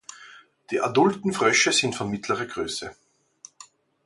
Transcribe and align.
Die 0.71 0.81
adulten 0.81 1.31
Frösche 1.31 1.71
sind 1.71 1.93
von 1.95 2.09
mittlerer 2.09 2.47
Größe. 2.47 2.95